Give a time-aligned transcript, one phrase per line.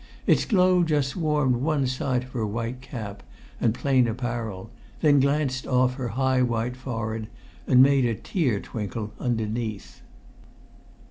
[0.25, 3.21] Its glow just warmed one side of her white cap
[3.59, 7.27] and plain apparel, then glanced off her high white forehead
[7.67, 10.01] and made a tear twinkle underneath.